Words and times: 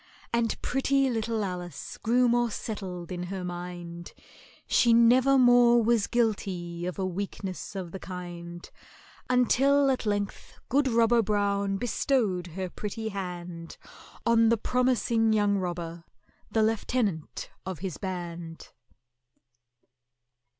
And 0.33 0.59
pretty 0.63 1.11
little 1.11 1.43
ALICE 1.43 1.97
grew 1.99 2.27
more 2.27 2.49
settled 2.49 3.11
in 3.11 3.21
her 3.25 3.43
mind, 3.45 4.13
She 4.65 4.93
never 4.93 5.37
more 5.37 5.83
was 5.83 6.07
guilty 6.07 6.87
of 6.87 6.97
a 6.97 7.05
weakness 7.05 7.75
of 7.75 7.91
the 7.91 7.99
kind, 7.99 8.67
Until 9.29 9.91
at 9.91 10.07
length 10.07 10.57
good 10.69 10.87
ROBBER 10.87 11.21
BROWN 11.21 11.77
bestowed 11.77 12.47
her 12.47 12.67
pretty 12.67 13.09
hand 13.09 13.77
On 14.25 14.49
the 14.49 14.57
promising 14.57 15.33
young 15.33 15.59
robber, 15.59 16.03
the 16.49 16.63
lieutenant 16.63 17.51
of 17.63 17.77
his 17.77 17.99
band. 17.99 18.71